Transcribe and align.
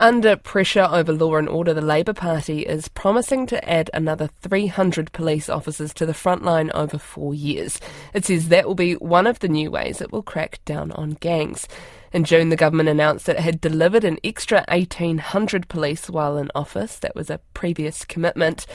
Under 0.00 0.36
pressure 0.36 0.86
over 0.88 1.12
law 1.12 1.34
and 1.36 1.48
order, 1.48 1.74
the 1.74 1.80
Labour 1.80 2.12
Party 2.12 2.60
is 2.60 2.86
promising 2.86 3.48
to 3.48 3.68
add 3.68 3.90
another 3.92 4.28
300 4.42 5.10
police 5.12 5.48
officers 5.48 5.92
to 5.94 6.06
the 6.06 6.14
front 6.14 6.44
line 6.44 6.70
over 6.72 6.98
four 6.98 7.34
years. 7.34 7.80
It 8.14 8.24
says 8.24 8.48
that 8.48 8.68
will 8.68 8.76
be 8.76 8.94
one 8.94 9.26
of 9.26 9.40
the 9.40 9.48
new 9.48 9.72
ways 9.72 10.00
it 10.00 10.12
will 10.12 10.22
crack 10.22 10.60
down 10.64 10.92
on 10.92 11.16
gangs. 11.20 11.66
In 12.12 12.22
June, 12.22 12.48
the 12.48 12.54
government 12.54 12.88
announced 12.88 13.26
that 13.26 13.38
it 13.38 13.42
had 13.42 13.60
delivered 13.60 14.04
an 14.04 14.18
extra 14.22 14.64
1,800 14.68 15.68
police 15.68 16.08
while 16.08 16.38
in 16.38 16.52
office. 16.54 17.00
That 17.00 17.16
was 17.16 17.28
a 17.28 17.40
previous 17.52 18.04
commitment. 18.04 18.66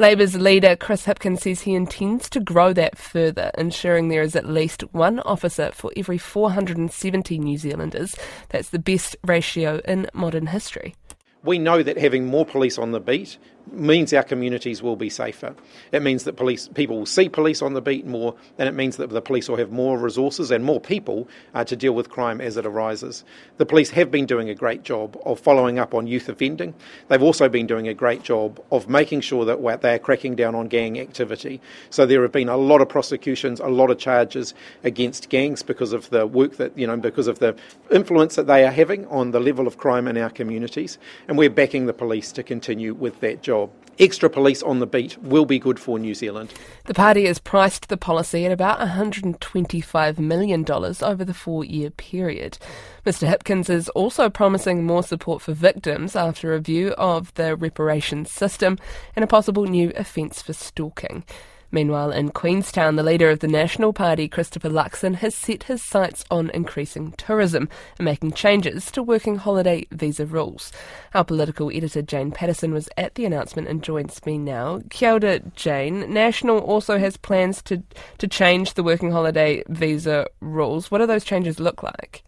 Labour's 0.00 0.36
leader 0.36 0.76
Chris 0.76 1.06
Hipkins 1.06 1.40
says 1.40 1.62
he 1.62 1.74
intends 1.74 2.30
to 2.30 2.38
grow 2.38 2.72
that 2.72 2.96
further, 2.96 3.50
ensuring 3.58 4.06
there 4.06 4.22
is 4.22 4.36
at 4.36 4.48
least 4.48 4.82
one 4.92 5.18
officer 5.20 5.72
for 5.74 5.90
every 5.96 6.18
470 6.18 7.36
New 7.40 7.58
Zealanders. 7.58 8.14
That's 8.50 8.68
the 8.68 8.78
best 8.78 9.16
ratio 9.24 9.80
in 9.84 10.08
modern 10.14 10.46
history. 10.46 10.94
We 11.42 11.58
know 11.58 11.82
that 11.82 11.98
having 11.98 12.26
more 12.26 12.46
police 12.46 12.78
on 12.78 12.92
the 12.92 13.00
beat 13.00 13.38
means 13.72 14.12
our 14.12 14.22
communities 14.22 14.82
will 14.82 14.96
be 14.96 15.10
safer. 15.10 15.54
It 15.92 16.02
means 16.02 16.24
that 16.24 16.36
police 16.36 16.68
people 16.68 16.98
will 16.98 17.06
see 17.06 17.28
police 17.28 17.62
on 17.62 17.74
the 17.74 17.80
beat 17.80 18.06
more, 18.06 18.34
and 18.58 18.68
it 18.68 18.74
means 18.74 18.96
that 18.96 19.10
the 19.10 19.20
police 19.20 19.48
will 19.48 19.56
have 19.56 19.70
more 19.70 19.98
resources 19.98 20.50
and 20.50 20.64
more 20.64 20.80
people 20.80 21.28
uh, 21.54 21.64
to 21.64 21.76
deal 21.76 21.94
with 21.94 22.10
crime 22.10 22.40
as 22.40 22.56
it 22.56 22.66
arises. 22.66 23.24
The 23.56 23.66
police 23.66 23.90
have 23.90 24.10
been 24.10 24.26
doing 24.26 24.48
a 24.50 24.54
great 24.54 24.82
job 24.82 25.20
of 25.24 25.40
following 25.40 25.78
up 25.78 25.94
on 25.94 26.06
youth 26.06 26.28
offending. 26.28 26.74
They've 27.08 27.22
also 27.22 27.48
been 27.48 27.66
doing 27.66 27.88
a 27.88 27.94
great 27.94 28.22
job 28.22 28.62
of 28.70 28.88
making 28.88 29.20
sure 29.22 29.44
that 29.44 29.80
they 29.82 29.94
are 29.94 29.98
cracking 29.98 30.36
down 30.36 30.54
on 30.54 30.68
gang 30.68 30.98
activity. 30.98 31.60
So 31.90 32.06
there 32.06 32.22
have 32.22 32.32
been 32.32 32.48
a 32.48 32.56
lot 32.56 32.80
of 32.80 32.88
prosecutions, 32.88 33.60
a 33.60 33.68
lot 33.68 33.90
of 33.90 33.98
charges 33.98 34.54
against 34.84 35.28
gangs 35.28 35.62
because 35.62 35.92
of 35.92 36.08
the 36.10 36.26
work 36.26 36.56
that 36.56 36.76
you 36.78 36.86
know, 36.86 36.96
because 36.96 37.26
of 37.26 37.38
the 37.38 37.56
influence 37.90 38.36
that 38.36 38.46
they 38.46 38.64
are 38.64 38.70
having 38.70 39.06
on 39.06 39.32
the 39.32 39.40
level 39.40 39.66
of 39.66 39.78
crime 39.78 40.06
in 40.08 40.16
our 40.16 40.30
communities, 40.30 40.98
and 41.26 41.36
we're 41.36 41.50
backing 41.50 41.86
the 41.86 41.92
police 41.92 42.32
to 42.32 42.42
continue 42.42 42.94
with 42.94 43.20
that 43.20 43.42
job 43.42 43.57
job. 43.66 43.70
Extra 43.98 44.30
police 44.30 44.62
on 44.62 44.78
the 44.78 44.86
beat 44.86 45.20
will 45.22 45.44
be 45.44 45.58
good 45.58 45.80
for 45.80 45.98
New 45.98 46.14
Zealand. 46.14 46.54
The 46.84 46.94
party 46.94 47.26
has 47.26 47.40
priced 47.40 47.88
the 47.88 47.96
policy 47.96 48.46
at 48.46 48.52
about 48.52 48.78
$125 48.78 50.18
million 50.20 50.64
over 50.70 51.24
the 51.24 51.34
four 51.34 51.64
year 51.64 51.90
period. 51.90 52.58
Mr. 53.04 53.26
Hipkins 53.28 53.68
is 53.68 53.88
also 53.90 54.30
promising 54.30 54.86
more 54.86 55.02
support 55.02 55.42
for 55.42 55.52
victims 55.52 56.14
after 56.14 56.52
a 56.52 56.56
review 56.56 56.90
of 56.90 57.34
the 57.34 57.56
reparations 57.56 58.30
system 58.30 58.78
and 59.16 59.24
a 59.24 59.28
possible 59.28 59.64
new 59.64 59.92
offence 59.96 60.40
for 60.42 60.52
stalking. 60.52 61.24
Meanwhile, 61.70 62.12
in 62.12 62.30
Queenstown, 62.30 62.96
the 62.96 63.02
leader 63.02 63.28
of 63.30 63.40
the 63.40 63.48
National 63.48 63.92
Party, 63.92 64.26
Christopher 64.26 64.70
Luxon, 64.70 65.16
has 65.16 65.34
set 65.34 65.64
his 65.64 65.82
sights 65.82 66.24
on 66.30 66.48
increasing 66.50 67.12
tourism 67.12 67.68
and 67.98 68.06
making 68.06 68.32
changes 68.32 68.90
to 68.92 69.02
working 69.02 69.36
holiday 69.36 69.86
visa 69.90 70.24
rules. 70.24 70.72
Our 71.12 71.24
political 71.24 71.70
editor, 71.70 72.00
Jane 72.00 72.30
Patterson, 72.30 72.72
was 72.72 72.88
at 72.96 73.16
the 73.16 73.26
announcement 73.26 73.68
and 73.68 73.82
joins 73.82 74.24
me 74.24 74.38
now. 74.38 74.80
Kia 74.88 75.12
ora, 75.12 75.40
Jane. 75.54 76.12
National 76.12 76.58
also 76.58 76.98
has 76.98 77.18
plans 77.18 77.60
to, 77.62 77.82
to 78.16 78.26
change 78.26 78.74
the 78.74 78.82
working 78.82 79.10
holiday 79.10 79.62
visa 79.68 80.26
rules. 80.40 80.90
What 80.90 80.98
do 80.98 81.06
those 81.06 81.24
changes 81.24 81.60
look 81.60 81.82
like? 81.82 82.24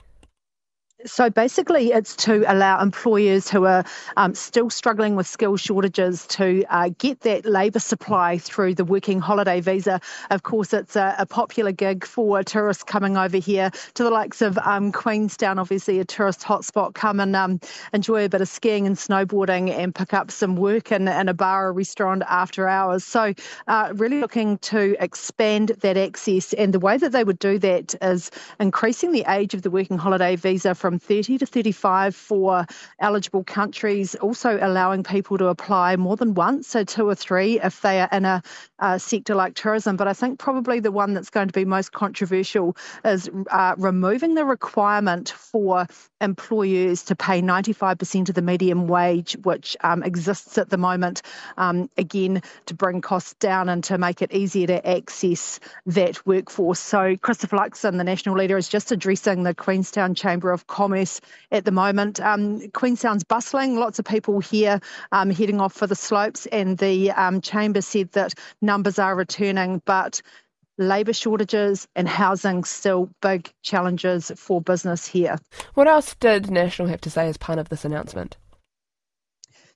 So 1.07 1.31
basically, 1.31 1.93
it's 1.93 2.15
to 2.17 2.45
allow 2.47 2.81
employers 2.81 3.49
who 3.49 3.65
are 3.65 3.85
um, 4.19 4.35
still 4.35 4.69
struggling 4.69 5.17
with 5.17 5.27
skill 5.27 5.57
shortages 5.57 6.27
to 6.29 6.65
uh, 6.69 6.91
get 6.99 7.21
that 7.21 7.47
labour 7.47 7.79
supply 7.79 8.37
through 8.37 8.75
the 8.75 8.85
working 8.85 9.19
holiday 9.19 9.61
visa. 9.61 10.01
Of 10.31 10.43
course, 10.43 10.75
it's 10.75 10.97
a, 10.97 11.15
a, 11.19 11.27
popular 11.27 11.73
gig 11.73 12.05
for 12.05 12.43
tourists 12.43 12.83
coming 12.83 13.17
over 13.17 13.39
here 13.39 13.71
to 13.95 14.03
the 14.03 14.11
likes 14.11 14.43
of 14.43 14.59
um, 14.59 14.93
Queenstown, 14.93 15.59
obviously 15.59 16.01
a 16.01 16.05
tourist 16.05 16.43
hotspot. 16.43 16.95
Come 16.95 17.21
and 17.21 17.35
um, 17.35 17.61
enjoy 17.95 18.27
a 18.27 18.29
bit 18.29 18.43
of 18.43 18.49
skiing 18.49 18.87
and 18.87 18.97
snowboarding 18.97 19.71
and 19.71 19.95
pick 19.95 20.13
up 20.13 20.31
some 20.31 20.57
work 20.57 20.93
in, 20.93 21.09
in 21.09 21.29
a 21.29 21.35
bar 21.35 21.69
or 21.69 21.73
restaurant 21.73 22.23
after 22.29 22.69
hours. 22.69 23.05
So, 23.05 23.33
uh, 23.69 23.93
really 23.95 24.21
looking 24.21 24.59
to 24.59 24.97
expand 25.01 25.69
that 25.81 25.97
access. 25.97 26.53
And 26.53 26.75
the 26.75 26.81
way 26.81 26.99
that 26.99 27.13
they 27.13 27.25
would 27.25 27.39
do 27.39 27.59
that 27.61 27.95
is 28.03 28.31
increasing 28.59 29.13
the 29.13 29.25
age 29.29 29.55
of 29.55 29.63
the 29.63 29.71
working 29.71 29.97
holiday 29.97 30.37
visa 30.37 30.75
from 30.75 30.90
from 30.91 30.99
30 30.99 31.39
to 31.39 31.47
35 31.47 32.17
for 32.17 32.67
eligible 32.99 33.45
countries, 33.45 34.17
also 34.17 34.59
allowing 34.61 35.05
people 35.05 35.39
to 35.39 35.47
apply 35.47 35.95
more 35.95 36.17
than 36.17 36.35
once, 36.35 36.67
so 36.67 36.83
two 36.83 37.09
or 37.09 37.15
three 37.15 37.61
if 37.61 37.81
they 37.81 38.01
are 38.01 38.09
in 38.11 38.25
a, 38.25 38.43
a 38.81 38.99
sector 38.99 39.37
like 39.37 39.55
tourism. 39.55 39.97
But 39.97 40.09
I 40.09 40.15
think 40.15 40.41
probably 40.41 40.81
the 40.81 40.91
one 40.91 41.15
that's 41.15 41.31
going 41.31 41.47
to 41.47 41.53
be 41.53 41.65
most 41.65 41.93
controversial 41.93 42.77
is 43.05 43.31
uh, 43.53 43.77
removing 43.79 44.35
the 44.35 44.45
requirement 44.45 45.29
for 45.29 45.87
employers 46.21 47.05
to 47.05 47.15
pay 47.15 47.41
95% 47.41 48.29
of 48.29 48.35
the 48.35 48.43
median 48.43 48.89
wage, 48.89 49.37
which 49.45 49.77
um, 49.83 50.03
exists 50.03 50.59
at 50.59 50.71
the 50.71 50.77
moment, 50.77 51.23
um, 51.57 51.89
again, 51.99 52.43
to 52.67 52.75
bring 52.75 53.01
costs 53.01 53.35
down 53.35 53.69
and 53.69 53.85
to 53.85 53.97
make 53.97 54.23
it 54.23 54.33
easier 54.33 54.67
to 54.67 54.89
access 54.89 55.61
that 55.87 56.27
workforce. 56.27 56.81
So, 56.81 57.17
Christopher 57.17 57.59
Luxon, 57.59 57.97
the 57.97 58.03
national 58.03 58.37
leader, 58.37 58.57
is 58.57 58.69
just 58.69 58.91
addressing 58.91 59.45
the 59.45 59.55
Queenstown 59.55 60.17
Chamber 60.17 60.51
of 60.51 60.67
Commerce 60.67 60.80
at 61.51 61.65
the 61.65 61.71
moment. 61.71 62.21
Um, 62.21 62.69
Queenstown's 62.71 63.25
bustling, 63.25 63.77
lots 63.77 63.99
of 63.99 64.05
people 64.05 64.41
here 64.41 64.81
um, 65.13 65.31
heading 65.31 65.61
off 65.61 65.73
for 65.73 65.87
the 65.87 65.95
slopes, 65.95 66.47
and 66.47 66.79
the 66.79 67.11
um, 67.13 67.41
Chamber 67.41 67.81
said 67.81 68.13
that 68.13 68.35
numbers 68.63 68.99
are 68.99 69.15
returning, 69.15 69.83
but 69.85 70.23
labour 70.79 71.13
shortages 71.13 71.87
and 71.95 72.09
housing 72.09 72.65
still 72.65 73.11
big 73.21 73.53
challenges 73.63 74.33
for 74.37 74.61
business 74.61 75.07
here. 75.07 75.37
What 75.75 75.87
else 75.87 76.15
did 76.15 76.51
National 76.51 76.89
have 76.89 77.03
to 77.03 77.11
say 77.11 77.29
as 77.29 77.37
part 77.37 77.59
of 77.59 77.69
this 77.69 77.85
announcement? 77.85 78.37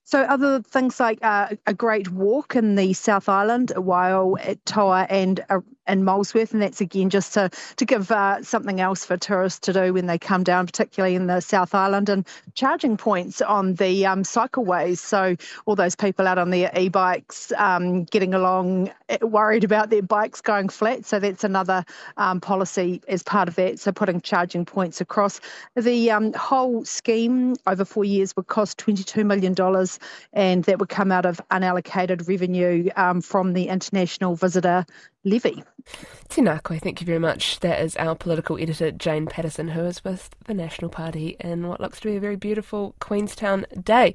So, 0.07 0.21
other 0.21 0.61
things 0.61 0.99
like 0.99 1.17
uh, 1.23 1.55
a 1.65 1.73
great 1.73 2.11
walk 2.11 2.55
in 2.55 2.75
the 2.75 2.93
South 2.93 3.27
Island, 3.27 3.73
Waiau 3.75 4.57
Toa 4.65 5.07
and 5.09 5.43
uh, 5.49 5.61
in 5.87 6.03
Molesworth, 6.03 6.53
and 6.53 6.61
that's 6.61 6.81
again 6.81 7.09
just 7.09 7.33
to 7.33 7.49
to 7.77 7.85
give 7.85 8.11
uh, 8.11 8.41
something 8.43 8.79
else 8.79 9.05
for 9.05 9.17
tourists 9.17 9.59
to 9.59 9.73
do 9.73 9.93
when 9.93 10.05
they 10.05 10.17
come 10.17 10.43
down, 10.43 10.65
particularly 10.65 11.15
in 11.15 11.27
the 11.27 11.39
South 11.39 11.75
Island, 11.75 12.09
and 12.09 12.27
charging 12.53 12.97
points 12.97 13.41
on 13.41 13.75
the 13.75 14.05
um, 14.05 14.23
cycleways. 14.23 14.97
So 14.97 15.35
all 15.65 15.75
those 15.75 15.95
people 15.95 16.27
out 16.27 16.37
on 16.37 16.49
their 16.49 16.71
e-bikes, 16.77 17.51
um, 17.57 18.03
getting 18.05 18.33
along, 18.33 18.91
eh, 19.09 19.17
worried 19.21 19.63
about 19.63 19.89
their 19.89 20.01
bikes 20.01 20.41
going 20.41 20.69
flat. 20.69 21.05
So 21.05 21.19
that's 21.19 21.43
another 21.43 21.85
um, 22.17 22.41
policy 22.41 23.01
as 23.07 23.23
part 23.23 23.47
of 23.47 23.55
that. 23.55 23.79
So 23.79 23.91
putting 23.91 24.21
charging 24.21 24.65
points 24.65 25.01
across 25.01 25.39
the 25.75 26.11
um, 26.11 26.33
whole 26.33 26.85
scheme 26.85 27.55
over 27.67 27.85
four 27.85 28.05
years 28.05 28.35
would 28.35 28.47
cost 28.47 28.77
twenty 28.77 29.03
two 29.03 29.23
million 29.23 29.53
dollars, 29.53 29.99
and 30.33 30.63
that 30.65 30.79
would 30.79 30.89
come 30.89 31.11
out 31.11 31.25
of 31.25 31.41
unallocated 31.51 32.27
revenue 32.27 32.89
um, 32.95 33.21
from 33.21 33.53
the 33.53 33.67
international 33.67 34.35
visitor 34.35 34.85
levy. 35.25 35.63
Tēnā 36.29 36.63
koe, 36.63 36.77
thank 36.79 37.01
you 37.01 37.05
very 37.05 37.19
much. 37.19 37.59
That 37.59 37.81
is 37.81 37.95
our 37.97 38.15
political 38.15 38.57
editor, 38.57 38.91
Jane 38.91 39.25
Patterson, 39.25 39.69
who 39.69 39.81
is 39.81 40.03
with 40.03 40.29
the 40.45 40.53
National 40.53 40.89
Party 40.89 41.35
in 41.39 41.67
what 41.67 41.81
looks 41.81 41.99
to 41.99 42.09
be 42.09 42.15
a 42.15 42.19
very 42.19 42.35
beautiful 42.35 42.95
Queenstown 42.99 43.65
day. 43.83 44.03